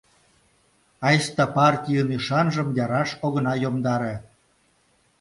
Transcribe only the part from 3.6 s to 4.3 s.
йомдаре...